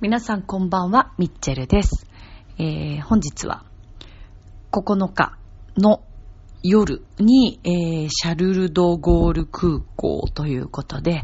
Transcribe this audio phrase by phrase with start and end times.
[0.00, 2.06] 皆さんこんばんは、ミッチェルです。
[2.56, 3.64] えー、本日は
[4.70, 5.36] 9日
[5.76, 6.04] の
[6.62, 11.22] 夜に、えー、シャルルドゴール空港ということで、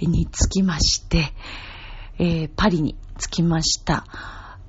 [0.00, 1.32] に着きまして、
[2.20, 4.06] えー、パリに着きました。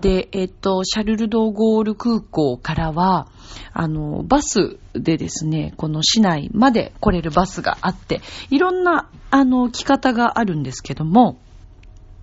[0.01, 3.27] で、えっ、と、シャルルドゴール空港からは、
[3.73, 11.37] あの、バスでですね、この市内まで来れるバスがあって、いろんな、あの、着方があるんですけども、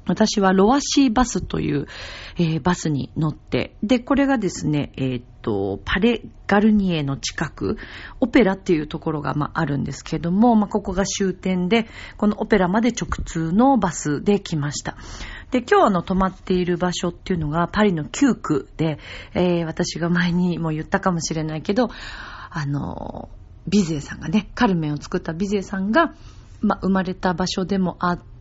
[0.06, 1.86] 私はロアシーバスという、
[2.36, 7.76] えーバスに乗って、で、これがですね、えーっと、パレ・ガルニエの近く、
[8.20, 14.96] オペラっていうところが、まあ、あるんですけども、まあ、ここが終点で、このオペラまで直通のバスで来ました。
[15.50, 18.98] で、今日あの、泊まっている場所っていうのが、パリの9区で、
[19.34, 21.90] えー私が前にも言ったかもしれないけど、
[22.50, 23.28] あの、
[23.68, 26.14] ビゼーさんがね、カルメンを作ったビゼーさんが、
[26.60, 28.31] まあ、生まれた場所でもあって、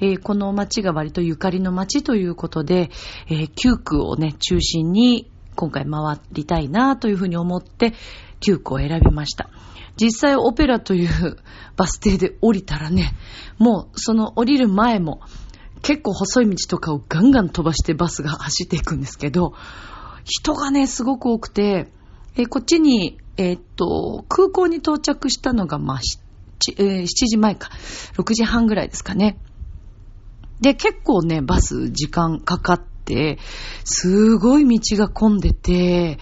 [0.00, 2.90] えーこの町が割とゆかりの町ということで、
[3.28, 7.92] えー9区をね、中心に今回回りたいなというふうに思って、
[8.40, 9.50] 9区を選びました。
[9.96, 11.36] 実際オペラという
[11.76, 13.14] バス停で降りたらね、
[13.58, 15.20] もうその降りる前も
[15.82, 19.54] 結構細い道とかをガンガン飛ばしてバスが走っていくんですけど、
[20.24, 21.92] 人がね、すごく多くて、
[22.36, 26.00] えーこっちに、えーっと、空港に到着したのが、まあ、
[26.76, 27.70] えー7時前か、
[28.16, 29.38] 6時半ぐらいですかね。
[30.60, 33.38] で、結構ね、バス時間かかって、
[33.84, 36.18] すごい道が混んでて、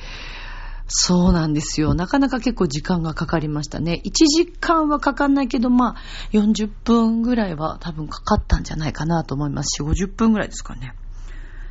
[0.95, 1.95] そうなんですよ。
[1.95, 4.03] なかなか結構時間がかかりましたね。
[4.05, 5.97] 1時間はかかんないけど、まあ、
[6.33, 9.83] 40分ぐらいは多分かかったんじゃないかなと思います。
[9.83, 10.95] 4、50分ぐらいですかね。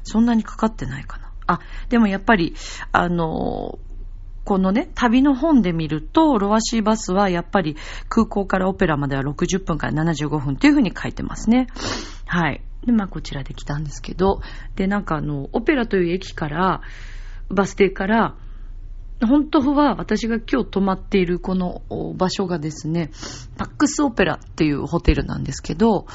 [0.04, 1.32] そんなにかかってないかな。
[1.46, 2.56] あ、でもやっぱり、
[2.92, 3.78] あの
[4.44, 7.78] このね、旅の本で見ると、ロアシーバスはやっぱり
[8.10, 11.68] 空港からオペラまでは60分から75分っていうふうに書いてますね。
[12.26, 12.62] はい。
[12.86, 14.42] で、まあこちらで来たんですけど、
[14.76, 16.82] で、なんかあの、オペラという駅から、
[17.50, 18.36] バス停から、
[19.28, 21.84] 本当は私が今日泊まっているこの
[22.16, 23.12] 場所がですね、
[23.58, 26.08] パックスオペラっていうホテルなんですけど、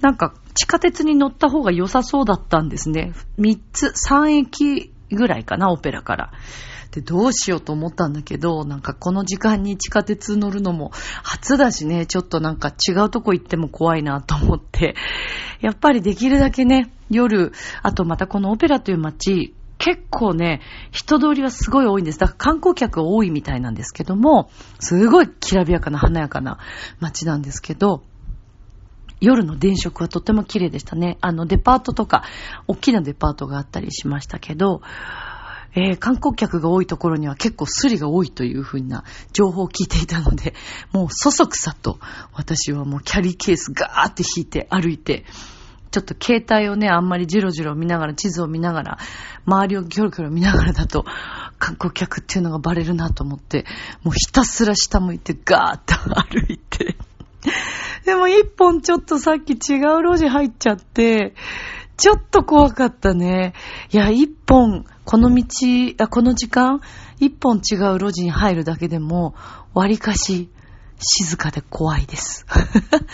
[0.00, 3.12] なんか地下鉄に乗った方が良さそうだったんですね。
[3.38, 6.32] 3つ、3駅ぐらいかな、オペラから。
[6.92, 10.92] で、どうしようと思ったんだけど、なんかこの時間に地下鉄乗るのも
[11.22, 14.94] 初だしね、ちょっとなんか違うとこ行っても怖いなと思って、
[15.60, 17.52] やっぱりできるだけね、夜、
[17.82, 20.60] あとまたこのオペラという街、結構ね、
[20.92, 22.18] 人通りはすごい多いんです。
[22.18, 26.58] だから観光客が多いみたいなんですけども、すごいきらびやかな華やかな
[27.00, 28.02] 街なんですけど、
[29.22, 31.16] 夜の電飾はとても綺麗でしたね。
[31.20, 32.24] あの、デパートとか、
[32.66, 34.82] 大きなデパートがあったりしましたけど、
[35.74, 40.54] えー観光客が多いところには結構スリが多いというふうな情報を聞いていたので、
[40.92, 41.98] もうそそくさと
[42.32, 45.24] 私はもうキャリーケースガーって引いて歩いて、
[45.90, 48.98] ちょっと携帯をね、あんまりジロジロ見ながら、地図を見ながら、
[49.44, 51.04] 周りをキョロキョロ見ながらだと、
[51.58, 53.66] 観光客っていうのがバレるなと思って、
[54.02, 56.96] もうひたすら下向いてガーッと歩いて、
[58.04, 61.34] でも一本ちょっとさっき違う路地入っちゃって、
[61.96, 63.54] ちょっと怖かったね。
[63.92, 65.44] いや、一本、この道、
[65.98, 66.80] あこの時間、
[67.20, 69.34] 一本違う路地に入るだけでも、
[69.74, 70.50] 割かし、
[70.98, 72.46] 静かで怖いです。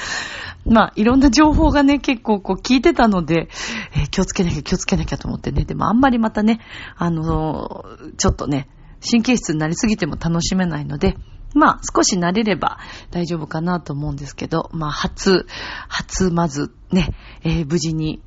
[0.67, 3.49] まあ、いろんな情報がね、結構こう聞いてたので、
[3.95, 5.65] えー気をつけなきゃ気をつけなきゃと思ってね。
[5.65, 6.61] でもあんまりまたね、
[6.97, 8.69] あのーちょっとね、
[9.09, 11.17] 神経質になりすぎても楽しめないので、
[11.55, 12.79] まあ、少し慣れれば
[13.11, 15.47] 大丈夫かなと思うんですけど、まあ、初、
[15.89, 18.21] 初、まずね、えー無事に、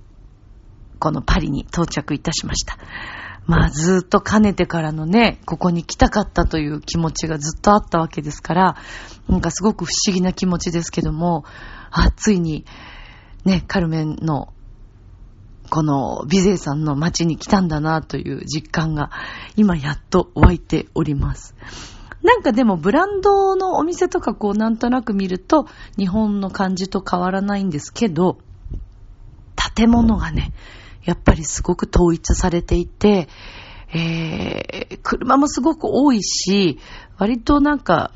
[1.01, 2.77] このパリに到着いたしました。
[3.47, 8.75] まあ、ずっとかねてからのね、ここに来たかったという気持ちがずっとあったわけですから、
[9.27, 11.43] なんかすごく不思議な気持ちですけども、
[11.89, 12.65] あ、ついに、
[13.43, 14.53] ね、カルメンの、
[15.71, 19.09] このビゼーさんの街に来たんだなという実感が、
[19.55, 21.55] 今やっと湧いております。
[22.21, 25.65] なんかでもブランドのお店とかこうなんとなく見ると
[25.97, 28.37] 日本の感じと変わらないんですけど、
[29.75, 30.53] 建物がね、
[31.03, 33.27] やっぱりすごく統一されていて、
[33.93, 36.79] えー、車もすごく多いし、
[37.17, 38.11] 割となんか、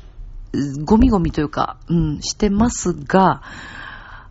[0.84, 3.42] ゴミゴミというか、うん、してますが、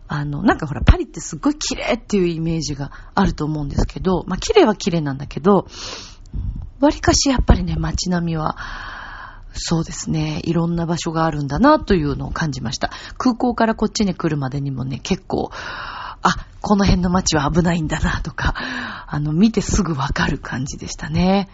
[0.08, 5.66] あの、なんかほら、パリってすごい綺麗っていうイメージがあると思うんですけど、まあ綺麗は綺麗なんだけど、
[6.80, 8.56] 割かしやっぱりね、街並みは、
[9.52, 10.42] そうですね。
[10.44, 12.90] いろんな場所があるんだなというのを感じました。
[13.16, 15.50] 空港からこっちに来るまでにもね、結構、
[16.26, 18.54] あ、この辺の街は危ないんだなとか、
[19.06, 21.48] あの、見てすぐわかる感じでしたね。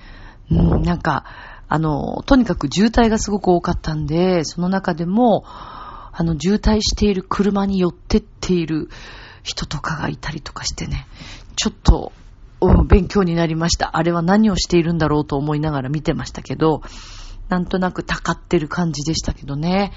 [0.51, 1.25] うん、なんか、
[1.69, 8.89] あの、とにかく渋滞がすごく多かったんで、その中でも、あの、渋滞している車に寄ってっている
[9.43, 11.07] 人とかがいたりとかしてね、
[11.57, 12.13] ちょっと、
[12.63, 13.97] うん、勉強になりました。
[13.97, 16.83] あれは何をしているんだろうと思いながら見てましたけど、
[17.53, 19.93] なんとなくたかってる感じでしたけどね。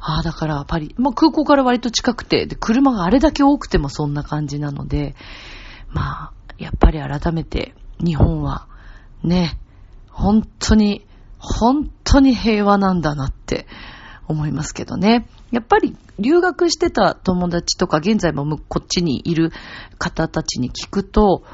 [0.00, 5.14] ああ、だからパリ、まあ空港から割と近くて、で、車があれだけ多くてもそんな感じなので、
[5.88, 8.66] まあ、やっぱり改めて日本は
[9.22, 9.56] ね、
[10.10, 11.06] 本当に、
[11.38, 13.68] 本当に平和なんだなって
[14.26, 15.28] 思いますけどね。
[15.52, 19.52] やっぱり留学してた友達とか現在もこっちにいる
[19.98, 21.44] 方たちに聞くと、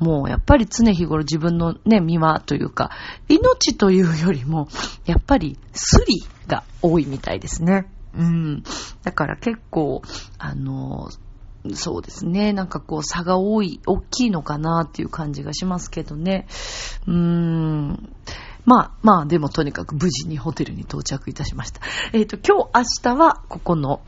[0.00, 2.90] もうやっぱり常日頃自分のね、身はというか、
[3.28, 4.68] 命というよりも、
[5.04, 7.86] やっぱりスリが多いみたいですね。
[8.14, 8.62] うん。
[9.04, 10.02] だから結構、
[10.38, 11.10] あの、
[11.74, 12.54] そうですね。
[12.54, 16.46] なんかこう差が多い、大きいのかなっていう感じがしますけどね。
[17.06, 18.08] うーん。
[18.64, 21.80] まあ、まあ、でもとにかく無事にホテルに到着いたしました。
[22.12, 24.00] えっ、と、今日、明日は、ここの、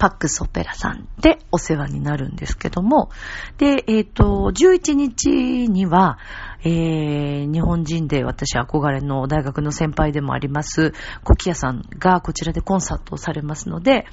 [0.00, 3.10] パックスオペラさんでお世話になるんですけども、
[3.58, 6.18] で、えっ、と、11日には、
[6.64, 14.06] えー、日本人で私憧れの大学の先輩でもあります、コキヤさんがこちらでコンサートをされますので、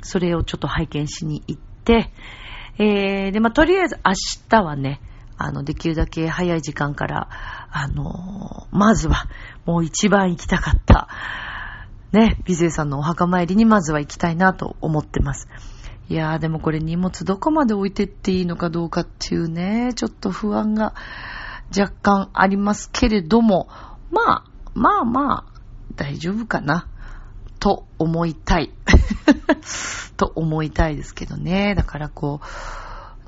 [0.00, 2.10] それをちょっと拝見しに行って、
[2.78, 4.12] えー、で、まあ、とりあえず明
[4.48, 5.02] 日はね、
[5.36, 7.28] あの、できるだけ早い時間から、
[7.70, 9.26] あのまずは、
[9.66, 11.08] もう一番行きたかった、
[12.14, 15.48] ね、美勢さんのお墓参りにまずは行きたいなと思ってます。
[16.08, 20.94] いやーでもこれ荷物どこまで置いてっていいのかどうかっていうね、ちょっと不安が
[21.76, 23.68] 若干ありますけれども、
[24.12, 24.44] まあ、
[24.74, 25.60] まあまあ、
[25.96, 26.86] 大丈夫かな、
[27.58, 28.72] と思いたい。
[30.16, 31.74] と思いたいですけどね。
[31.74, 32.40] だからこ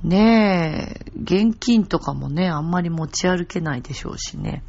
[0.05, 4.63] う、ねえ、現金とかもね、あんまり持ち歩けないでしょうしね。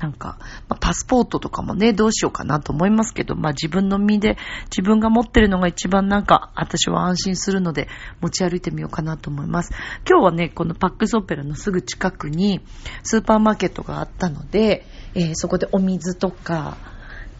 [0.00, 0.38] なんか、
[0.68, 4.38] まあ、パスポートとかもね、どうしようかなと思いますけど、まあ自分の身で、
[4.70, 7.86] 自分が持ってるのが一番なんか、私は安心するので、
[8.22, 9.72] 持ち歩いてみようかなと思います。
[10.08, 12.62] 今日はね、このパックスオペラのすぐ近くに、
[13.02, 16.78] スーパーマーケットがあったので、えー、そこでお水とか、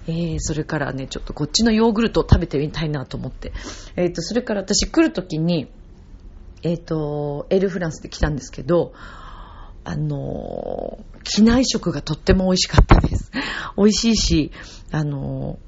[0.06, 3.52] えー、それからね、ちょっとこっちのヨーグルトを食べてみたいなと思って。
[3.96, 5.70] えっ、ー、と、それから私来るときに、
[6.62, 8.92] えっ、と、エルフランスで来たんですけど、
[9.84, 13.30] あのー、機内食がとっても美味しかったです。
[13.76, 14.52] 美味しいし、
[14.90, 15.58] あの、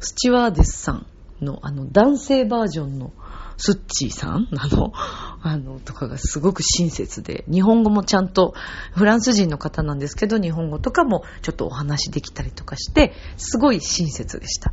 [0.00, 1.06] スチュワーデスさん
[1.40, 3.12] の、あの、男性バージョンの
[3.56, 8.54] スッチーさん あの、あの、とかがすごく親切で、日本語もちゃんと、
[8.92, 14.72] フランス人の方なんですけど、日本語とかもちょっとお話できたりとかして、すごい親切でした。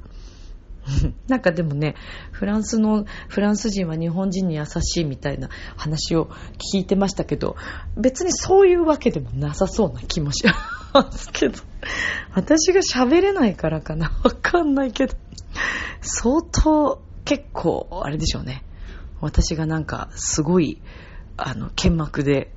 [1.28, 1.96] なんかでもね、
[2.32, 6.30] フランスの、フランス人は日本人に優しいみたいな話を
[6.74, 7.56] 聞いてましたけど、
[7.98, 10.44] 別にそういうわけでもなさそうな気もし
[10.94, 11.60] ますけど、
[12.34, 15.16] 私が喋れないからかなわかんないけど、
[16.02, 18.64] 相当結構、あれでしょうね。
[19.20, 20.82] 私がなんかすごい、
[21.38, 22.52] あの、剣幕で、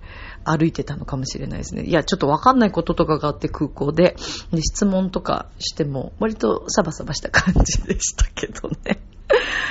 [0.45, 1.85] 歩いてたのかもしれないですね。
[1.85, 4.17] いや、ちょっとわかんないこととかがあって空港で、
[4.53, 9.01] で質問とかしても、割とサバサバした感じでしたけどね。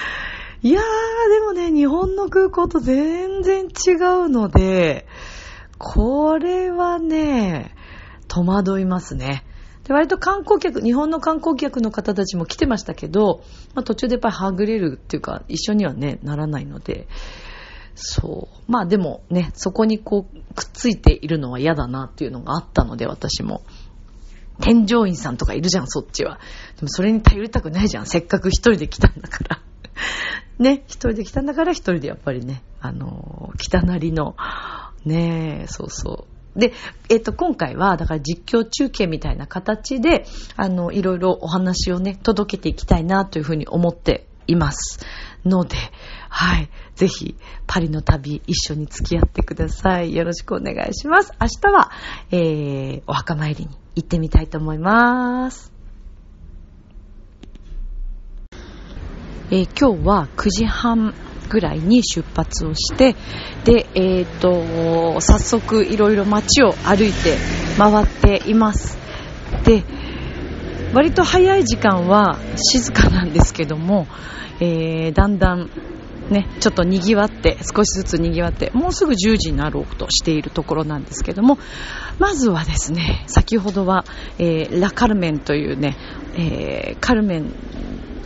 [0.62, 0.84] いやー、
[1.30, 3.92] でもね、日本の空港と全然違
[4.26, 5.08] うので、
[5.78, 7.76] これはね、
[8.28, 9.46] 戸惑いますね。
[9.84, 13.44] で割と観光客、日本の観光客の方たちも来てましたけど、
[13.76, 17.08] まあ、途中でやっぱりはぐれるっていうか、一緒にはね、ならないので、
[17.96, 18.72] そう。
[18.72, 23.62] まあでもね、そこにこう、くっついているのは嫌だなっていうのがあったので、私も。
[24.60, 26.40] 添乗員さんとかいるじゃん、そっちは。
[26.78, 28.06] でもそれに頼りたくないじゃん。
[28.06, 29.62] せっかく一人で来たんだから。
[30.60, 34.36] ね、一人で来たんだから一人でやっぱりね、あの来たなりの、
[35.06, 36.60] ねえ、そうそう。
[36.60, 36.72] で、
[37.10, 40.26] えっ、と、今回は、だから実況中継みたいな形で、
[40.56, 45.00] あの、いろいろお話をね、届けていきたいなというふうに思っています。
[45.46, 45.76] ので、
[46.30, 46.70] はい。
[46.96, 47.36] ぜひ、
[47.68, 50.16] パリの旅、一緒に付き合ってください。
[50.16, 51.32] よろしくお願いします。
[51.40, 51.92] 明日は、
[52.32, 55.72] えー、お墓参りに行ってみたいと思います。
[59.52, 61.14] えー、今日は9時半
[61.50, 63.16] ぐらいに出発をして、
[63.64, 67.38] で、えっ、ー、と、早速いろいろ街を歩いて
[67.78, 68.98] 回っています。
[69.64, 69.84] で、
[70.94, 74.08] 割と早い時間は静かなんですけども、
[74.64, 75.70] えー、だんだん
[76.30, 81.58] ね、ちょっと賑わって、少しずつ賑わって、もうすぐ10時になろうとしているところなんですけども、
[82.18, 84.06] まずはですね、先ほどは、
[84.40, 85.98] えー、ラ・カルメンというね、
[86.36, 87.54] えー、カルメン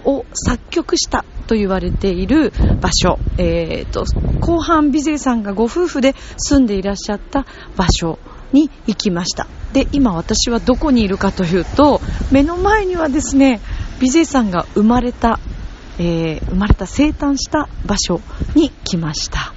[0.06, 4.06] を作曲したと言われている場所、えーと、
[4.40, 8.20] 後半美勢さんがご夫婦で住んでいらっしゃった場所
[8.54, 9.48] に行きました。
[9.74, 12.00] で、今私はどこにいるかというと、
[12.32, 13.60] 目の前にはですね、
[14.00, 15.40] 美勢さんが生まれた
[16.00, 18.22] えー、生まれた生誕した場所
[18.56, 19.54] に来ました。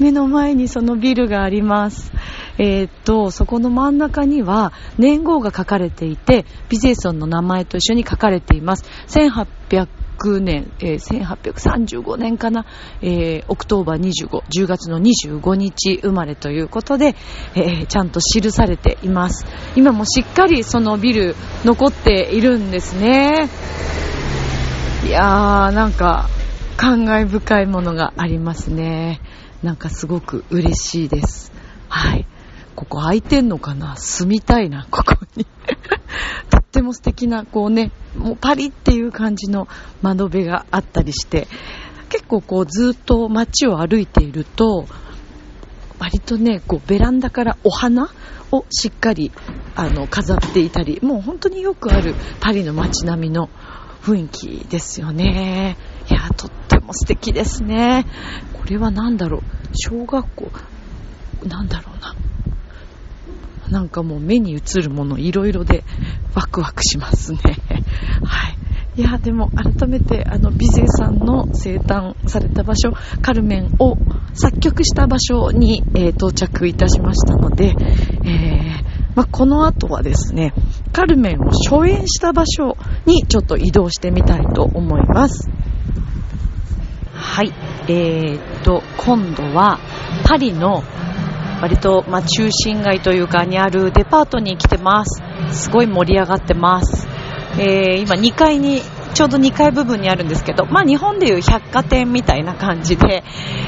[0.00, 2.10] 目の前にそのビルがあります。
[2.58, 8.84] えー、っと、そこの真ん中には年号が書かれていて、ビゼソンの名前と一緒に書かれています。
[9.08, 12.66] 1800年、えー、1835年かな、
[13.02, 17.14] えー、 October 25、10月の25日生まれということで、
[17.54, 19.46] え、ちゃんと記されています。
[19.76, 23.48] 今もしっかりそのビル残っているんですね。
[25.04, 26.28] いやー、なんか、
[26.76, 29.20] 感慨深いものがありますね。
[29.62, 31.52] なんかすごく嬉しいです。
[31.88, 32.26] はい。
[32.76, 33.96] ここ空いてんのかな？
[33.96, 35.46] 住みたいな、ここに。
[36.50, 39.68] とっても素敵な、こうね、もうパリっていう感じの
[40.02, 41.48] 窓辺があったりして、
[42.10, 44.86] 結構こうずっと街を歩いていると、
[45.98, 48.10] 割とね、こうベランダからお花
[48.52, 49.32] をしっかり
[49.76, 53.48] あの飾っていたり、もう本当によくあるパリの街並みの
[54.02, 55.76] 雰囲気ですよね。
[56.10, 58.06] いや、とっても素敵ですね。
[58.54, 59.42] これは何だろう
[59.74, 60.50] 小学校
[61.46, 62.14] なんだろうな。
[63.70, 65.84] なんかもう目に映るものいろいろで
[66.34, 67.38] ワクワクしますね。
[68.24, 68.60] はい。
[68.96, 72.92] いや、でも改めてあの、美勢さんの生誕された場所、
[73.22, 73.96] カルメンを
[74.34, 77.76] 作曲した場所に、えー、到着いたしましたので、
[78.24, 80.52] えー、ま、この後はですね、
[80.92, 85.48] カルメンを初演した場所にちょっと移動してみたいと思います。
[87.14, 87.52] はい。
[87.88, 89.78] えー、っと、今度は
[90.24, 90.82] パリの
[91.60, 95.22] 割と、まあ、中心街というかにあるデパートに来てます。
[95.52, 97.06] すごい盛り上がってます。
[97.58, 98.80] えー、今2階に
[99.14, 103.22] ちょうど2階部分にあるんですけど、まあ日本でいう百貨店みたいな感じで、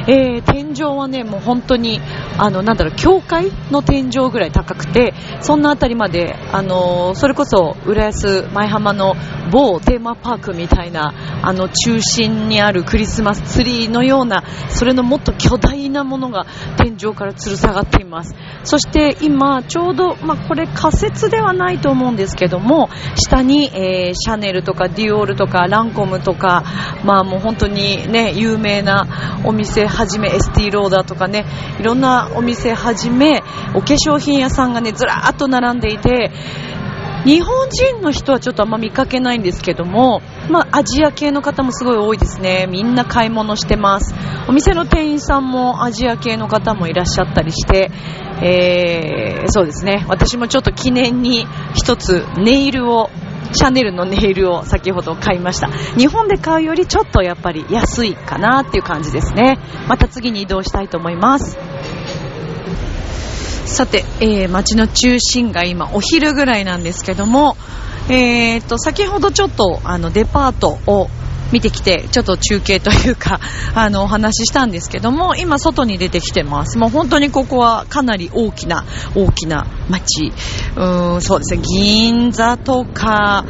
[0.07, 2.01] えー、天井はね、もう本当に、
[2.39, 9.15] あの、なんだろう、教会の天井ぐらい高くて、そんなあたりまで、あのー、それこそ、浦安舞浜の
[9.51, 18.35] 某テーマパークみたいな、あの、中心にあるクリスマスツリーのような、それのもっと巨大なものが天井から吊る下がっています。
[18.63, 26.63] そして今、ちょうど、まあこれ仮設ではないと思うんですけども、下に、えー、シャネルとかディオールルとかランコムとか、
[27.05, 31.45] まあもう本当にね、有名なお店はじめ、エスティローダーとかね、
[31.79, 33.43] いろんなお店はじめ、
[33.75, 36.31] お化粧品屋さんがね、ずらーっと並んでいて、
[37.25, 42.67] 日本人の人はちょっとあんま見かけないんですけども、まあ、アジア系の方もすごい多いですね。
[42.69, 44.13] みんな買い物してます。
[44.49, 47.93] お店の店員さんもアジア系の方もいらっしゃったりして、
[48.43, 50.05] えー、そうですね。
[50.09, 53.09] 私もちょっと記念に一つネイルを
[53.53, 55.69] シャネルのネイルを先ほど買いました。
[55.97, 59.59] 日本で買うよりちょっとやっぱり安いかなっていう感じですね。
[59.89, 61.59] また次に移動したいと思います。
[63.67, 67.57] さて、えー、街の中心街、今お昼ぐらいなんですけども、
[68.09, 71.09] えー、と、先ほどちょっとあのデパートを
[71.53, 73.41] 見てきて、ちょっと中継というか、
[73.75, 76.79] あの、お話ししたんですけども、今外に出てきてます。
[76.79, 80.33] もう本当にここはかなり大きな、大きな街。
[80.77, 83.45] うーん、そうですね、銀座とか、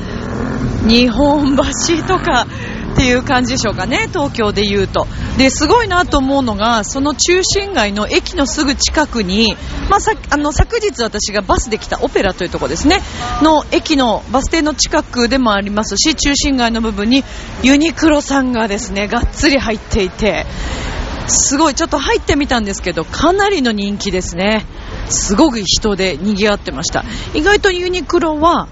[0.87, 1.63] 日本橋
[2.07, 2.47] とか、
[2.93, 5.07] っていう感じでしょうかね、東京で言うと。
[5.39, 9.57] で、すごいなと思うのが、その中心街の駅のすぐ近くに、
[9.89, 13.01] まあ、さあの昨日私がバスで来たオペラというところですね、
[13.43, 17.25] の駅のバス停の近くでもありますし、中心街の部分に
[17.63, 20.47] ユニクロさんがですね、がっつり入っていて、
[21.27, 24.67] すごい、ちょっと入ってみたんですけど、かなりの人気ですね。
[25.09, 27.05] すごく人で賑わってました。
[27.35, 28.69] 意外とユニクロは、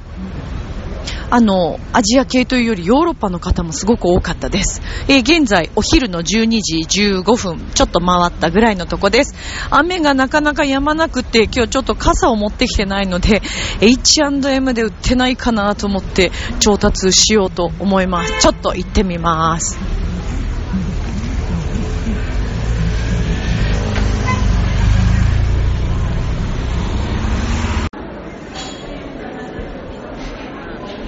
[1.31, 4.83] あの、アジア系というよりヨーロッパの方もすごく多かったです。
[5.09, 6.79] えー、現在、お昼の12時
[7.23, 9.35] 15分、ちょっと回ったぐらいのとこです。
[9.71, 13.43] 雨がなかなか止まなくて、今日ちょっと傘を持ってきてないので、
[13.81, 18.41] H&M で売ってないかなと思って調達しようと思います。
[18.41, 19.79] ちょっと行ってみます。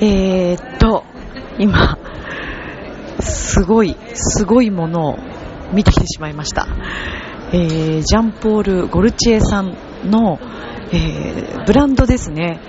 [0.05, 1.05] えー、っと、
[1.61, 1.97] 今、
[3.21, 5.19] すごい、すごいものを
[5.73, 6.67] 見てきてしまいました。
[7.53, 10.41] えー、ジャンポール・ゴルチエさんの、
[10.91, 12.61] えー、ブランドですね。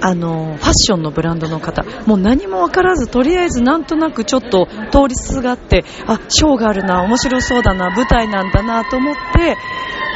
[0.00, 9.56] あの、ファッションのブランドの方、もう何もわからず、とりあえずなんとなくちょっと通りすがって、あ、ショーがあるな、面白そうだな、舞台なんだなと思って、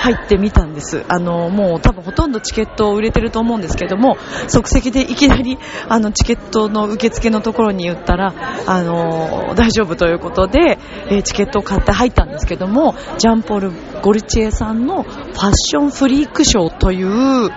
[0.05, 1.03] 入ってみたんです。
[1.09, 8.35] あの、もう多分ほとんどチケットを売れてると思うんですけども、即席でいきなり、あの、チケットの受付のところに言ったら、
[8.67, 13.73] あの、大丈夫ということで、え、チケットを買って入ったんですけども、ジャンポール・
[14.03, 17.51] ゴルチエさんのファッションフリークショーという、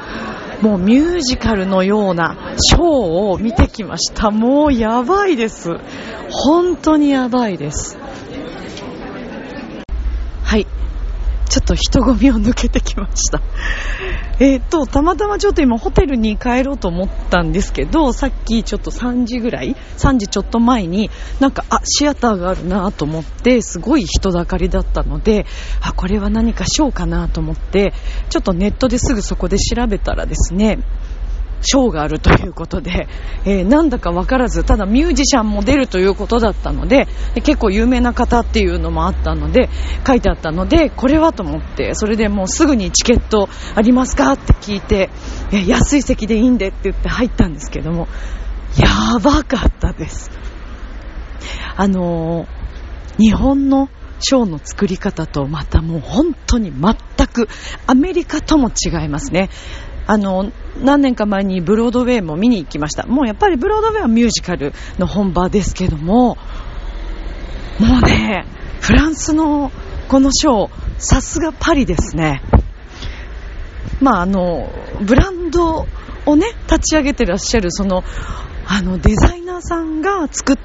[0.62, 4.32] もうミュージカルのようなショーを見てきました。
[4.32, 5.70] もうやばいです。
[6.30, 7.98] 本当にやばいです。
[10.44, 10.66] はい。
[11.50, 13.42] ちょっと人混みを抜けてきました。
[14.40, 25.48] えっと、たまたまちょっと今ホテルに帰ろうと思ったんですけど、さっきちょっと3時ぐらい ?3 時ちょっと前に、なんか、あ、シアターがあるなと思って、すごい人だかりだったので、
[25.82, 27.94] あ、これは何かショーかなと思って、
[28.30, 30.78] ちょっとネットですぐそこで調べたらですね、
[31.62, 33.08] ショーがあるということで、
[33.46, 39.70] えー、なんだかわからず、ただミュージシャンも出るということだったので、結構有名な方っていうのもあったので、
[40.06, 45.10] 書いてあったので、これはと思って、それでもうすぐにチケットありますかって聞いて、
[45.52, 48.08] えー、安い席でいいんでって言って入ったんですけども、
[48.78, 50.32] やばかったです。
[51.76, 57.48] あのー、日本のショーの作り方とまたもう本当に全く
[57.86, 59.50] アメリカとも違いますね。
[60.08, 63.06] あの、何年か前にブロードウェイも見に行きました。
[63.06, 66.38] もうやっぱりブロードウェイはミュージカルの本場ですけども、
[67.80, 68.46] もうね、
[68.80, 69.72] フランスの
[70.08, 72.42] このショー、さすがパリですね。
[74.00, 74.72] まああの、
[75.02, 75.86] ブランド
[76.26, 78.04] をね、立ち上げてらっしゃる、その、
[78.66, 80.58] あの、デザイナーさんが作っ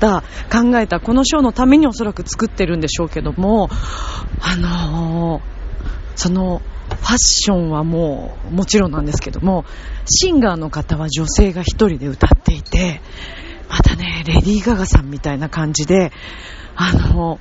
[0.00, 3.68] た考えたこのショーのためにおそらく作ってるんでしょうけども、
[4.40, 5.42] あのー、
[6.14, 6.62] その、
[7.00, 9.64] ファッションはもうもちろんなんですけども、
[10.06, 13.00] シンガーの方は女性が一人で歌っていて、
[13.68, 16.12] またね、レディー・ガガさんみたいな感じで、
[16.74, 17.40] あの、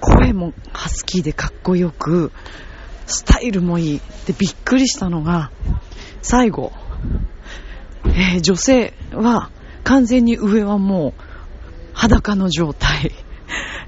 [0.00, 2.32] 声もハスキーでかっこよく、
[3.06, 4.00] スタイルもいい。
[4.26, 5.50] で、びっくりしたのが、
[6.22, 6.72] 最後、
[8.04, 9.50] えー、女性は
[9.84, 11.22] 完全に上はもう
[11.92, 13.12] 裸の状態。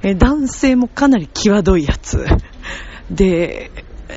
[0.03, 2.27] えー、男性もかなり際どいやつ。
[3.11, 3.71] で、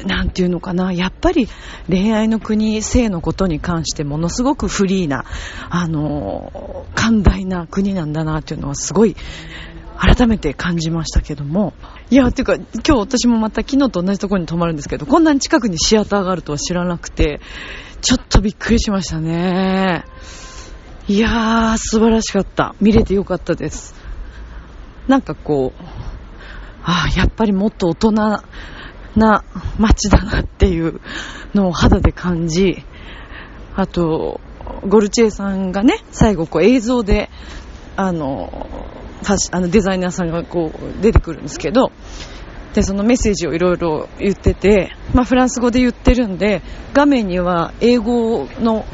[0.06, 1.48] なんていうのかな、やっぱり
[1.90, 5.26] 恋愛の国、性のことに関してものすごくフリーな、
[5.70, 9.16] あの、寛大な国なんだなっていうのはすごい
[9.98, 11.74] 改めて感じましたけども。
[12.10, 17.40] いや、ていうか、今日私もまた昨日と同じところに泊まるんですけど、こんなに近くにシアターがあるとは知らなくて、
[18.02, 20.06] ちょっとびっくりしましたね。
[21.08, 22.76] いやー、素晴らしかった。
[22.82, 23.94] 見れてよかったです。
[25.08, 25.84] なんかこう、
[26.84, 28.42] ああ、やっぱりもっと大人
[29.16, 29.44] な
[29.78, 31.02] 街だなっていう
[31.54, 32.84] のを肌で感じ、
[33.76, 34.40] あと、
[34.88, 37.30] ゴルチェさんがね、最後こう映像で、
[37.96, 38.68] あの、
[39.52, 41.92] あのデザイナーさんがこう出てくるんですけど、
[42.74, 46.62] で、そのメッセージをいろいろ言ってて、まあフランス語で言ってるんで、
[46.94, 48.86] 画面には英語の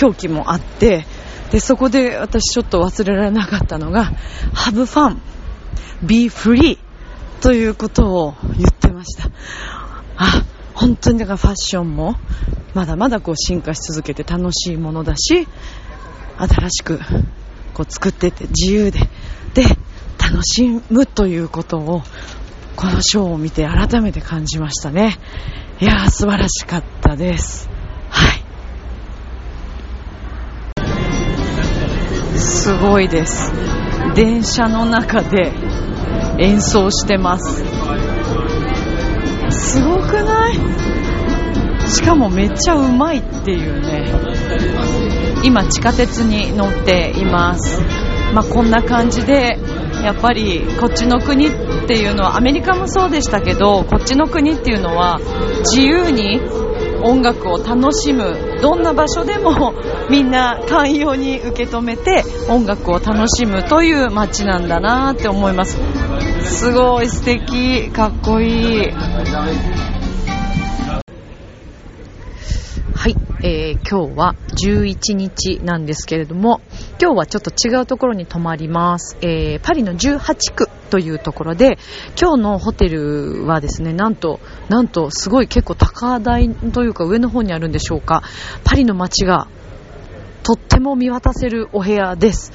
[0.00, 1.04] 表記もあって、
[1.50, 4.12] で、そこで私ちょっと忘れられなかったのが、
[4.54, 5.18] have fun,
[6.02, 6.78] be free.
[7.40, 9.30] ということを言ってました。
[10.16, 12.16] あ、本当にだからファッションも
[12.74, 15.46] まだまだこう進化し続けて楽しいものだし、
[16.36, 17.00] 新しく
[17.74, 19.00] こう作ってて自由で、
[19.54, 19.64] で、
[20.18, 22.02] 楽しむということを
[22.76, 25.18] このショーを見て改めて感じましたね。
[25.80, 27.68] いやー素晴らしかったです。
[28.10, 28.42] はい。
[32.38, 33.52] すごいです。
[34.14, 35.52] 電車の中で
[36.38, 37.64] 演奏してます。
[39.50, 40.58] すごくない？
[41.88, 44.04] しかもめっちゃうまいっていうね。
[45.44, 47.82] 今地下鉄に乗っています。
[48.34, 49.58] まあ、こんな感じで
[50.02, 51.50] やっぱりこっちの国っ
[51.86, 55.18] ていうのはアメリカもそうでしたけどこっちの国っていうのは
[55.60, 56.40] 自由に
[57.02, 58.58] 音楽を楽しむ。
[58.60, 59.72] どんな場所でも
[60.10, 65.78] みんな寛容に受け止めて音楽を楽しむという街なんだなって思います。
[66.44, 67.90] すごい素敵。
[67.90, 68.90] かっこいい。
[72.94, 76.60] はい、えー、今日は11日なんですけれども
[77.00, 81.78] 今日はちょっと違うところに泊まります、えー、パリの18区というところで
[82.20, 88.22] 今日のホテルはですねなんとなんとすごい結構高台というか上の方にあるんでしょうか。
[88.64, 89.46] パリの街が
[90.42, 92.52] とっても見渡せるお部屋です。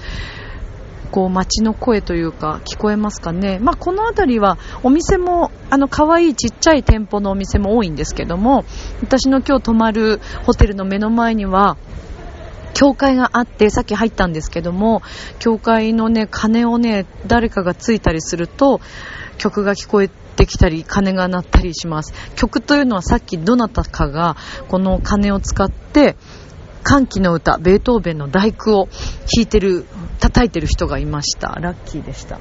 [1.14, 8.66] こう街の声というか聞こえますかね、まあ、この辺りはお店もあの可愛いちっちゃい店舗のお店も多いんですけども
[9.04, 11.78] 私の今日泊まるホテルの目の前には
[12.74, 15.04] 教会があって、さっき入ったんですけども、
[15.38, 18.82] 教会のね、鐘をね、誰かがついたりすると、
[19.38, 22.14] 曲が聞こえてきたり、鐘が鳴ったりします。
[22.36, 24.36] 曲というのはさっきどなたかが、
[24.70, 26.16] この鐘を使って、
[26.84, 28.88] 歓喜の歌、ベートーベンの第九を
[29.36, 29.86] 弾いてる、
[30.20, 31.58] 叩いてる人がいました。
[31.60, 32.40] ラッキーでした。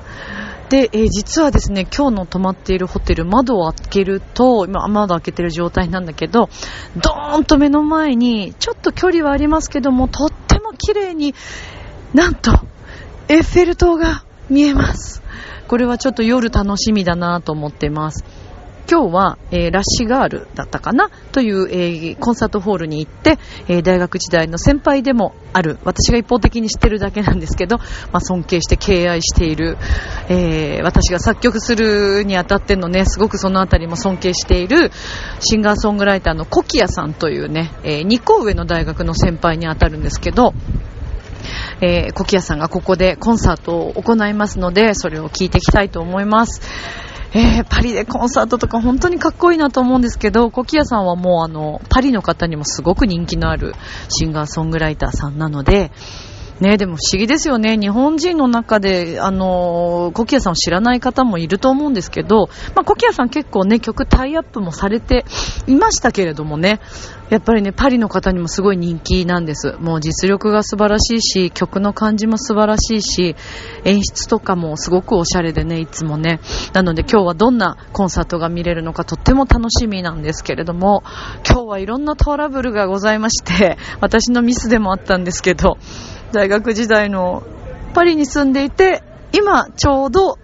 [0.68, 6.48] で、えー、実はですね、今日の泊まっているホテル、窓を開けると、今窓開けてる状態なんだけど、
[6.96, 11.35] ドーンと目の前に、ちょっと距離はありますけども、とっても綺麗に、
[12.14, 12.52] なんと、
[13.28, 15.22] エッフェル塔が見えます。
[15.68, 18.24] これはちょっと夜楽しみだなと思ってます。
[18.90, 29.78] 今日は、えー、ラッシュガールだったかなという、えー、コンサートホールに行って、えー、大学時代の先輩でもある、私が一方的に知ってるだけなんですけど、まあ、尊敬して敬愛している、
[30.28, 34.90] え、私が作曲するにあたってのね、すごくそのあたりも尊敬している
[35.40, 40.54] シンガーソングライターのコキヤさんというね、え、2個上の大学の先輩にあたるんですけど、
[41.80, 46.60] えー、コキヤさんがここでコンサートを行いますので、それを聞いていきたいと思います。
[47.34, 53.74] えー、パリでコンサートとか本当にかっこいいなと思うんですけど、コキアさんはもうあの、パリの方にもすごく人気のある
[54.08, 55.92] シンガーソングライターさんなので、
[56.62, 57.77] ね、でも不思議ですよね。
[57.77, 65.25] 日本人の中で、あの、コキアさんを知らない方もいると思うんですけど、まあ、コキアさん結構ね、曲タイアップもされて
[65.66, 66.81] いましたけれどもね、
[67.31, 69.75] やっぱりね、パリの方にもすごい人気なんです。
[69.81, 73.35] もう実力が素晴らしいし、曲の感じも素晴らしいし、
[73.85, 76.40] 演出とかもすごくおしゃれでね、いつもね。
[76.75, 81.03] なので今日はどんなコンサートが見れるのかとっても楽しみなんですけれども、
[81.48, 85.79] 今日はいろんなトラブルがございまして、私のミスでもあったんですけど、
[86.32, 87.42] 大学時代の
[87.94, 90.38] パリに住んでいて、今ちょうど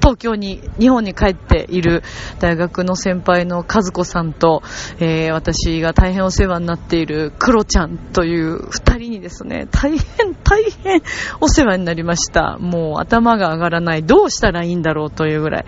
[0.00, 2.02] 東京に、日本に帰っている
[2.38, 4.62] 大学の先輩の和子さんと、
[5.00, 11.02] えー、私が大変お世話になっているクロちゃんという二人にですね、大変大変
[11.40, 12.56] お世話になりました。
[12.58, 14.02] もう頭が上がらない。
[14.02, 15.64] どうしたらいいんだろうというぐらい。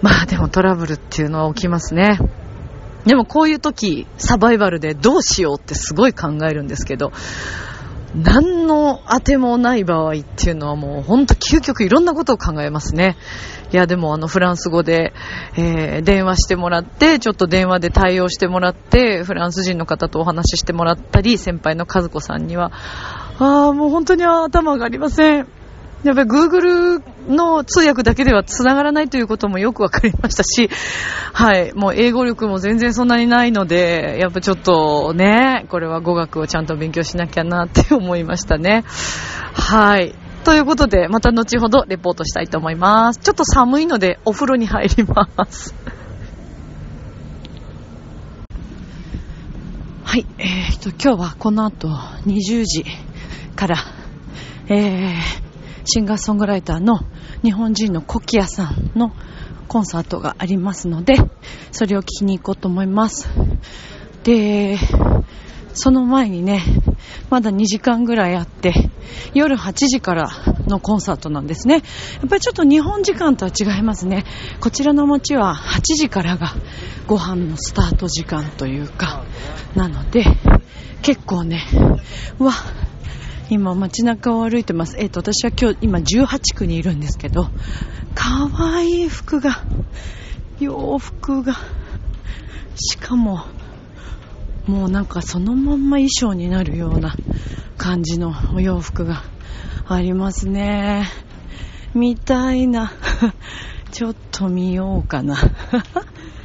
[0.00, 2.18] まあでもトラブルっていうのは起きますね。
[3.04, 7.12] でもこういう時、サバイバルでどうしようってすごい考えるんですけど、
[8.16, 13.16] 何の当てもない場合っていうのはもうほんと究極いろんなことを考えますね。
[13.72, 15.12] いやでもあのフランス語で、
[15.56, 22.72] えー、電話してもらって、ちょっと電話で対応してもらって、フランス人の方とお話ししてもらったり、先輩の和子さんには、
[23.38, 25.55] ああ、もう本当に頭上がりません。
[26.08, 30.70] やっぱり Google の通訳だけでは繋がらないということもよくわかりましたし、
[31.32, 38.84] はい、もう英語力も全然そんなにないので、やっぱちょっとね、これは語学をちゃんと勉強しなきゃなって思いましたね。
[39.52, 40.14] はい。
[40.44, 43.18] ということで、また後ほどレポートしたいと思います。
[43.18, 45.74] ちょっと寒いのでお風呂に入ります。
[50.04, 52.84] はい、えー、と、今日はこの後20時
[53.56, 53.76] から、
[54.68, 55.45] えー、
[55.86, 57.00] シンガーソングライターの
[57.42, 59.12] 日本人のコキアさんの
[59.68, 61.14] コンサートがありますので、
[61.70, 63.28] それを聞きに行こうと思います。
[64.24, 64.78] で、
[65.74, 66.62] その前にね、
[67.30, 68.72] まだ2時間ぐらいあって、
[69.34, 70.28] 夜8時から
[70.66, 71.74] のコンサートなんですね。
[71.74, 71.80] や
[72.26, 74.24] っぱりちょっと日本時間とは違いますね。
[74.60, 76.54] こちらの街は8時からが
[77.06, 79.24] ご飯のスタート時間というか、
[79.76, 80.24] なので、
[81.02, 81.62] 結構ね、
[82.38, 82.52] うわ、
[83.48, 84.96] 今街中を歩いてます。
[84.98, 87.48] えっ、ー、と、私は今日、今18区にいるんですけど、
[88.14, 89.62] かわいい服が、
[90.58, 91.54] 洋服が、
[92.74, 93.44] しかも、
[94.66, 97.14] もうなんかそのまんま衣装になるような
[97.78, 99.22] 感じのお洋服が
[99.86, 101.06] ありますね。
[101.94, 102.92] 見たいな。
[103.92, 105.36] ちょっと見ようかな。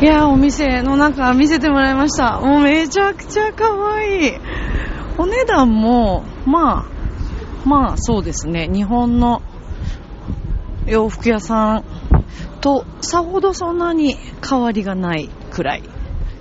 [0.00, 2.40] いやお店の中見せてもらいました。
[2.40, 4.32] もうめちゃくちゃ可愛い。
[5.18, 8.66] お値段も、まあ、まあそうですね。
[8.72, 9.42] 日本の
[10.86, 11.84] 洋服屋さん
[12.62, 15.82] とさほどそんなに変わりがないくらい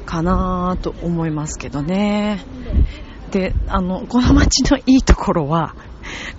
[0.06, 2.46] かなと思いますけどね。
[3.32, 5.76] で、あの、この街のいいところは、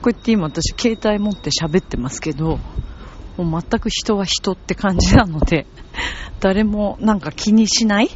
[0.00, 2.58] こうやって今私携帯持って喋ってますけど、
[3.36, 5.66] もう全く人は人って感じなので、
[6.40, 8.10] 誰もなんか気にしない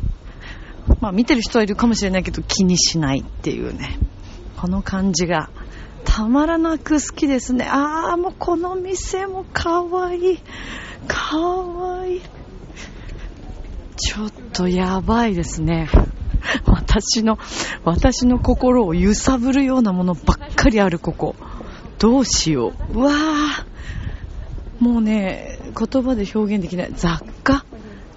[1.00, 3.98] まあ見てる人はいるかもしれないけど気にしないっていうね。
[4.56, 5.50] この感じが
[6.04, 7.64] たまらなく好きですね。
[7.64, 10.38] ああ、もうこの店もかわいい。
[11.08, 12.20] かわいい。
[13.96, 15.88] ちょっとやばいですね。
[16.66, 17.38] 私の、
[17.84, 21.34] 私の心を揺さぶるようなものばっかりあるここ。
[21.98, 22.98] どうしよう。
[22.98, 23.14] うわー。
[24.80, 26.92] もうね、言葉で表現できない。
[26.94, 27.64] 雑貨？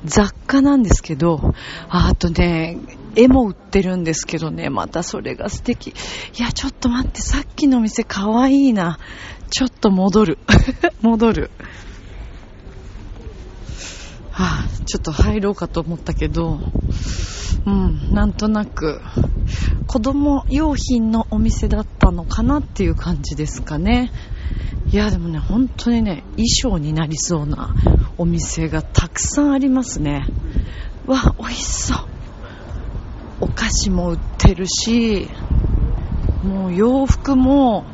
[0.05, 1.53] 雑貨なんですけど、
[1.89, 2.77] あとね、
[3.15, 5.87] 絵も売ってるんですけどね、またそれが素敵。
[5.87, 5.93] い
[6.41, 8.99] や、ちょっと待って、さっきの店かわいいな。
[9.49, 10.37] ちょっと戻る。
[11.01, 11.51] 戻る。
[14.37, 16.59] はあ、ちょっと入ろうかと思ったけど、
[17.65, 19.01] うん、なんとなく、
[19.87, 24.11] 子供用品のお店だったのかなっていう感じですかね。
[24.91, 27.73] いや、でもね、本当にね、衣装になりそうな
[28.19, 30.27] お店がたくさんありますね。
[31.07, 31.97] わ、美味しそう。
[33.41, 35.27] お菓子も売ってるし、
[36.43, 37.85] もう洋服も、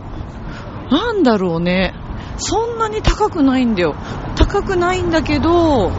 [0.91, 1.93] なんだろうね。
[2.35, 3.95] そんなに高くないんだよ。
[4.35, 5.91] 高くないんだけど、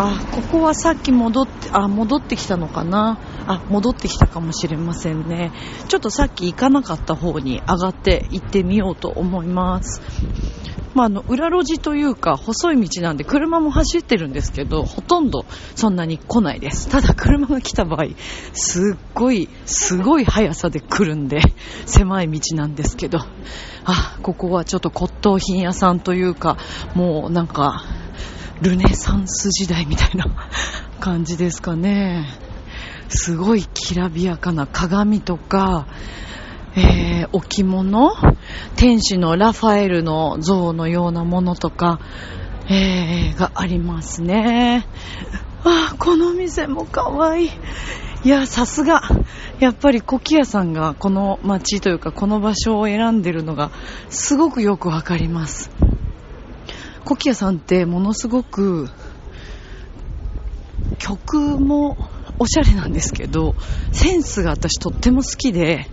[0.00, 5.50] あ、ここはさっき戻って、あ、戻ってきたのかなあ、戻ってきたかもしれませんね。
[5.88, 10.00] ちょっとさっき行かなかった方に上がって行ってみようと思います。
[10.94, 16.88] まあ、の、裏路地というか、細い道なんで車も走ってるんですけど、ほとんどそんなに来ないです。
[16.88, 18.06] ただ車が来た場合、
[18.52, 21.40] すっごい、すごい速さで来るんで、
[21.86, 23.18] 狭い道なんですけど、
[23.84, 26.56] あ、ここはちょっと骨董品屋さんというか、
[26.94, 27.84] もうなんか、
[28.62, 30.26] ルネサンス時代みたいな
[31.00, 32.26] 感じですかね。
[33.08, 35.86] すごいきらびやかな鏡とか、
[36.76, 38.12] えー、置物
[38.76, 42.00] 天使のラファエルの像のようなものとか、
[42.68, 44.86] えー、がありますね。
[45.64, 47.50] あ、この店もかわいい。
[48.24, 49.02] いや、さすが。
[49.60, 53.70] やっぱりコキアさんがこの街というかこの場所を選んでるのが
[54.08, 55.70] すごくよくわかります。
[57.08, 58.90] コキアさんってものすごく
[60.98, 61.96] 曲も
[62.38, 63.54] おしゃれなんですけど、
[63.92, 65.86] センスが私とっても好きで、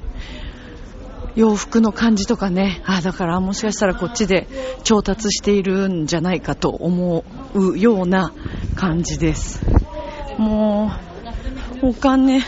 [1.38, 4.50] 洋服の感じとかね、あだからもしかしたらこっちで
[4.84, 7.24] 調達しているんじゃないかと思
[7.54, 8.34] うような
[8.76, 9.62] 感じです。
[10.38, 10.92] も
[11.82, 12.42] う、お金、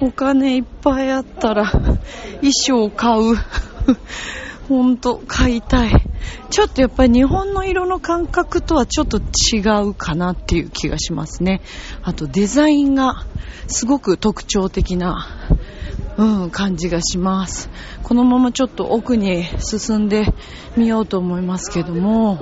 [0.00, 3.36] お金いっぱいあったら衣装買う。
[4.68, 5.90] ほんと、買いたい。
[6.50, 11.60] ちょっとやっぱり日本の色の感覚とはちょっと違うかなっていう気がしますね。
[12.02, 13.26] あとデザインが
[13.66, 15.26] すごく特徴的な、
[16.16, 17.68] うん、感じがします。
[18.02, 20.32] このままちょっと奥に進んで
[20.76, 22.38] みようと思いますけども、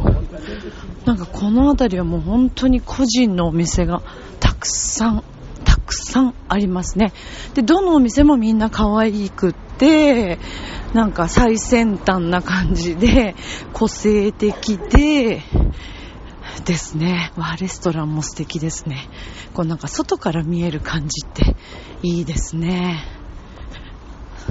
[1.04, 4.02] なんかこの辺りはもう本当に個人のお店が
[4.38, 5.24] たくさん
[5.64, 7.12] たくさんありますね。
[7.54, 10.38] で、どのお店もみんな可愛くって、
[10.94, 13.34] なんか最先端な感じで、
[13.72, 15.42] 個性的で、
[16.64, 17.32] ですね。
[17.36, 19.08] わ、レストランも素敵ですね。
[19.54, 21.56] こうなんか外から見える感じって
[22.02, 23.04] いいですね。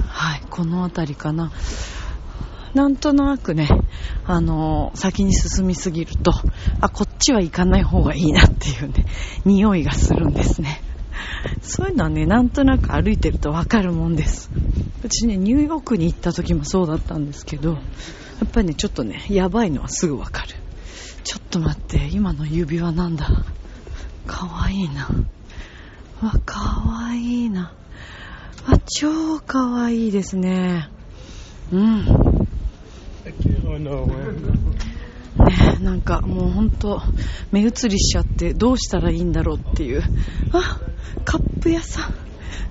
[0.08, 1.52] はい、この辺りかな。
[2.74, 3.68] なんとなくね、
[4.24, 6.32] あの、先に進みすぎると、
[6.80, 9.04] あ、こっちは行かない方がいいなっていうね、
[9.44, 10.82] 匂いがするんですね。
[11.60, 14.50] そういうのはね、なんとなく歩いてるとわかるもんです。
[15.02, 17.78] 私ね、ニューヨークに行った時もそうだったんですけど、や
[18.44, 20.54] っぱりね、ちょっとね、やばいのはすぐわかる。
[21.24, 23.28] ちょっと待って、今の指輪なんだ。
[24.26, 25.08] かわいいな。
[26.22, 27.72] わ、かわいいな。
[28.66, 30.88] あ、超かわいいですね。
[31.72, 32.04] うん。
[35.38, 37.02] ねなんかもうほんと
[37.50, 40.02] 目移りしちゃってどうしたらいいんだろうっていう。
[40.52, 40.80] あ、
[41.24, 42.12] カップ屋さん。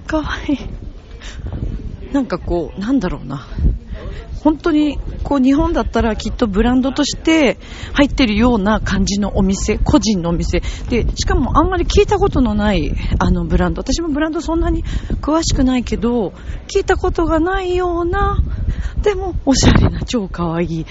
[0.07, 2.13] かわいい。
[2.13, 3.45] なんかこう、なんだろうな。
[4.43, 7.59] 本当にこう日本だったらきっとブランドとして
[7.93, 10.61] 入ってるような感じのお店、個人のお店。
[10.89, 13.81] で、しかもあんまり聞いたことのないあのブランド。
[13.81, 14.83] 私もブランドそんなに
[15.21, 16.33] 詳しくないけど、
[16.67, 18.41] 聞いたことがないような、
[19.03, 20.85] でもおしゃれな超可愛い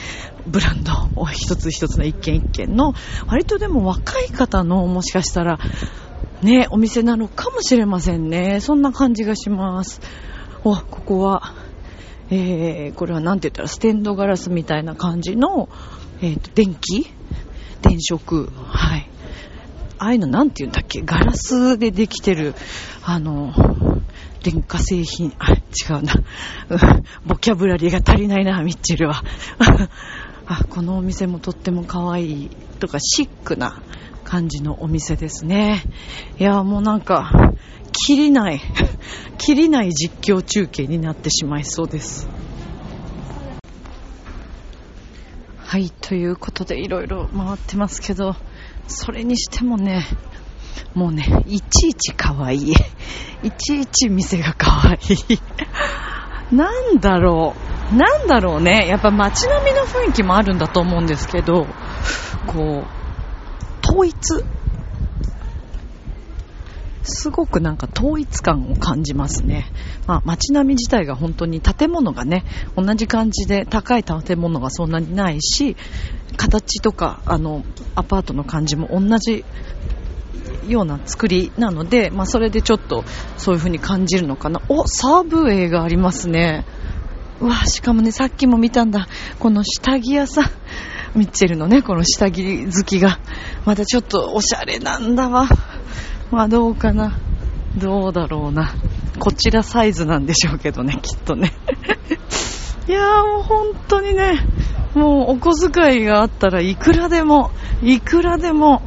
[0.46, 2.94] ブランドを一つ一つの一軒一軒の、
[3.26, 5.59] 割とでも若い方のもしかしたら、
[6.42, 8.61] ね、お店なのかもしれませんね。
[8.61, 10.00] そんな感じがします。
[10.64, 11.55] お、ここは、
[12.31, 15.68] えー、これはなんて言ったらステンドガラスみたいな感じの、
[16.22, 17.11] えー、と電気？
[17.83, 18.46] 電飾？
[18.66, 19.11] はい。
[19.98, 21.03] ああいうのなんて言うんだっけ？
[21.03, 22.55] ガラスでできてる、
[23.05, 23.53] あの、
[24.42, 25.59] 電化製品、あ、違
[25.98, 26.14] うな。
[27.26, 29.22] ボキャブラリーが足りないな、ミッチェルは。
[30.46, 33.83] あ、このお店もとっても可愛いとかシックな
[34.30, 35.82] 感じのお店ですね。
[36.38, 37.52] いや、もうなんか、
[37.90, 38.60] 切りない、
[39.38, 42.28] 切りない実況中継になってしまいそうです。
[45.58, 48.36] はい、ということでいろいろ回ってますけど、
[48.86, 50.06] それにしてもね、
[50.94, 52.74] もうね、いちいち可愛い。
[53.42, 55.40] いちいち店が可愛い。
[56.54, 57.56] なんだろ
[57.92, 57.96] う。
[57.96, 58.86] なんだろうね。
[58.86, 61.66] やっぱ街並みの雰囲気もあるんだと思うんですけど、
[62.46, 62.99] こう、
[63.90, 64.44] 統一
[67.03, 69.66] すごくなんか統一感を感じますね。
[70.07, 72.44] まあ街並み自体が本当に建物がね、
[72.76, 75.76] 同じ感じで高い建物がそんなにないし、
[76.37, 77.64] 形とかあの
[77.96, 79.44] アパートの感じも同じ
[80.68, 83.05] ような作りなので、まあそれでちょっと
[83.38, 84.62] そういう風に感じるのかな。
[84.68, 86.64] お、サーブウェイがありますね。
[87.40, 89.09] うわ、しかもね、さっきも見たんだ。
[89.38, 90.44] この下着屋さん。
[91.14, 93.18] ミッチェルのね、この下着好きが、
[93.64, 95.49] またちょっとおしゃれなんだわ。
[96.31, 97.18] まあどうかな。
[97.77, 98.75] どうだろうな。
[99.18, 101.53] こちらサイズなんでしょうけどね、きっとね。
[102.88, 104.46] いやーもう本当にね、
[104.94, 107.51] もうお小遣いがあったらいくらでも、
[107.83, 108.83] いくらでも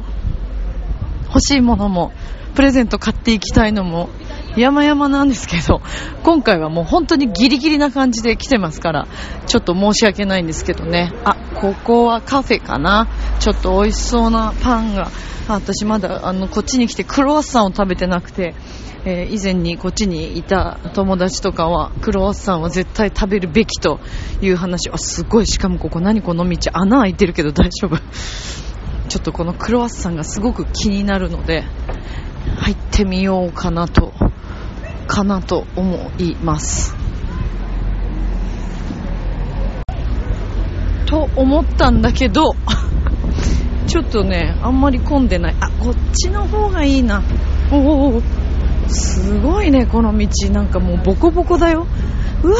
[1.28, 2.12] 欲しいものも、
[2.54, 4.08] プレゼント買っていきたいのも、
[4.56, 5.80] 山々なんですけど、
[6.22, 9.08] 今回はもう本当にギリギリな感じで来てますから、
[9.46, 11.12] ちょっと申し訳ないんですけどね。
[11.24, 13.08] あ、ここはカフェかな。
[13.40, 15.10] ちょっと美味しそうなパンが、
[15.48, 18.54] 私まだあの、こっちに来てクロワッサンを食べてなくて、
[19.06, 24.00] えー、以前にこっちにいた友達とかはクロワッサンは絶対食べるべきと
[24.40, 24.90] いう話。
[24.90, 25.46] あすごい。
[25.46, 26.56] しかもここ何この道。
[26.72, 27.98] 穴開いてるけど大丈夫。
[29.08, 31.64] ちょっとこのクロワッサンがすごく気になるので
[32.56, 34.14] 入ってみようかなと。
[35.06, 36.96] かなと思います。
[41.06, 42.56] と思ったんだけど
[43.86, 45.56] ちょっとねあんまり混んでない。
[45.60, 47.22] あこっちの方がいいな。
[47.70, 48.22] おお
[48.88, 50.28] すごいねこの道。
[50.50, 51.86] なんかもうボコボコだよ。
[52.42, 52.56] うわ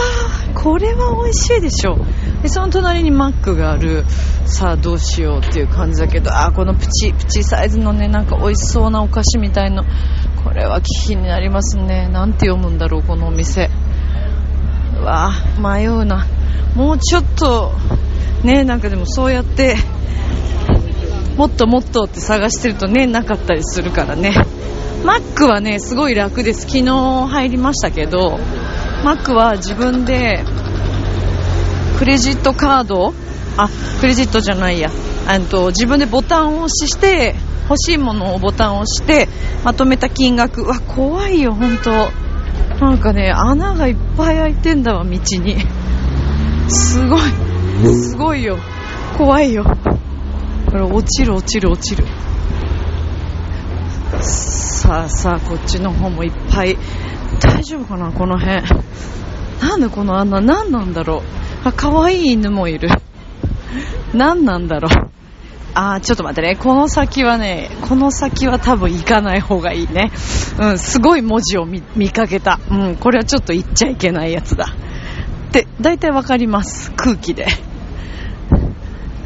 [0.54, 1.98] ーこれは美味しいでしょ。
[2.42, 4.04] でその隣にマックがある。
[4.46, 6.30] さあどうしようっていう感じだけど。
[6.32, 9.84] あこのプチプチサイズのねなんか美味しそうなお菓子みたいの。
[10.44, 12.08] これは気になりますね。
[12.08, 13.70] なんて読むんだろうこのお店。
[15.00, 16.26] うわ迷うな。
[16.76, 17.72] もうちょっと
[18.44, 19.76] ねなんかでもそうやって
[21.36, 24.34] もっともっとって探してるとねなかったりするからね。
[25.04, 26.62] マックはね、すごい楽です。
[26.62, 28.38] 昨日入りましたけど、
[29.04, 30.42] マックは自分で、
[31.98, 33.12] クレジットカード？
[33.58, 33.68] あ、
[34.00, 34.90] クレジットじゃないや。
[35.50, 37.34] と、自分でボタンを押しして、
[37.68, 39.28] 欲しいものをボタンを押して、
[39.64, 40.62] まとめた金額。
[40.62, 41.90] うわ、怖いよ、本当
[42.84, 45.20] なんかね、穴がいっぱい開いてんだわ、道に。
[46.68, 47.20] すごい。
[47.94, 48.58] すごいよ。
[49.16, 49.64] 怖いよ。
[50.66, 52.04] これ落ちる落ちる落ちる。
[54.20, 56.76] さあさあこっちの方もいっぱい
[57.40, 58.62] 大丈夫かなこの辺
[59.60, 61.22] なんでこの穴何なんだろ
[61.64, 62.88] うあ可愛い犬もいる
[64.12, 65.13] 何なんだろう
[65.74, 66.56] あーちょっと待ってね。
[66.56, 70.12] この先はねこの先は多分行かない方がいいね。
[70.60, 72.60] うんすごい文字を見かけた。
[72.70, 74.66] うんこれはちょっと言っちゃいけないやつだ。
[75.48, 76.92] って大体わかります。
[76.92, 77.46] 空気で。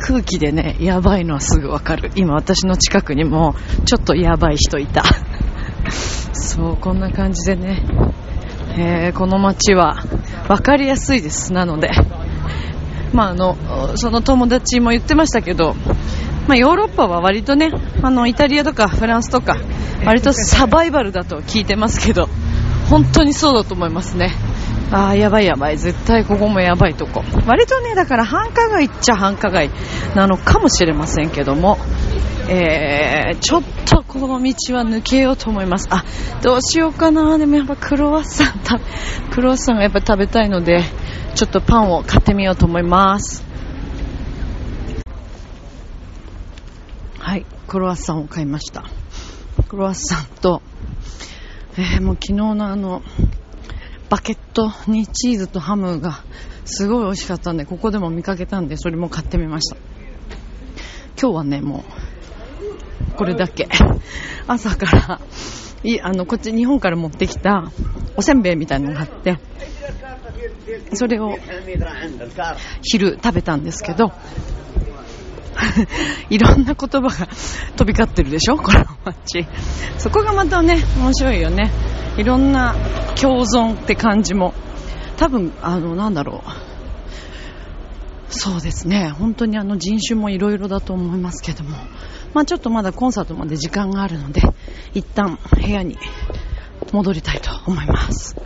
[0.01, 2.11] 空気でね、やばいのはすぐわかる。
[2.15, 5.03] 今私の近くにもちょっとやばい人いた。
[6.33, 7.85] そう、こんな感じでね、
[8.77, 9.97] えー、この街は
[10.47, 11.53] 分かりやすいです。
[11.53, 11.91] なので、
[13.13, 13.57] まああの、
[13.97, 15.75] その友達も言ってましたけど、
[16.49, 17.71] まあ、ヨーロッパは割とね、
[18.03, 19.59] あの、イタリアとかフランスとか、
[20.05, 22.29] 割とサバイバルだと聞いてますけど、
[22.89, 24.33] 本当にそうだと思いますね。
[24.91, 25.77] ああ、やばいやばい。
[25.77, 27.23] 絶対ここもやばいとこ。
[27.47, 29.71] 割とね、だから繁華街っちゃ繁華街
[30.15, 31.77] なのかもしれませんけども、
[32.49, 35.89] えー、ちょっとこの道は抜けようと思います。
[35.91, 36.03] あ、
[36.43, 37.37] どうしようかな。
[37.37, 40.83] でもやっぱクロワッサン食べ、クロワッサンがやっぱ食べたいので、
[41.35, 43.45] ちょっとパンを買ってみようと思います。
[47.29, 48.85] はい、クロワッサンを買いました。
[49.69, 50.63] クロワッサンと、
[51.77, 53.03] えー、もう昨日のあの、
[54.09, 56.25] バケットにチーズとハムが
[56.65, 59.77] すごい美味しかったんで、ここでも見かけたんで、それも買ってみました。
[61.21, 61.85] 今日はね、も
[63.13, 63.69] う、これだけ。
[64.47, 65.21] 朝から、
[65.85, 67.71] いあの、こっち日本から持ってきた
[68.17, 69.39] おせんべいみたいなのがあって、
[70.95, 71.37] それを
[72.83, 74.13] 昼食べたんですけど、
[76.31, 77.29] いろんな言葉が
[77.77, 78.57] 飛び交ってるでしょ？
[78.57, 79.47] この街。
[79.99, 81.71] そこがまたね、面白いよね。
[82.17, 82.75] いろんな
[83.21, 84.55] 共存って感じも。
[85.17, 86.51] 多分、あの、なんだろう。
[88.31, 89.09] そうですね。
[89.11, 91.77] 本当にあの人種もいろいろだと思いますけども。
[92.35, 94.43] まあちょっとまだコンサートまで時間があるので、
[94.95, 95.99] 一旦部屋に
[96.93, 98.37] 戻りたいと思います。